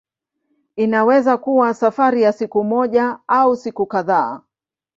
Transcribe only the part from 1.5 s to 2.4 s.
safari ya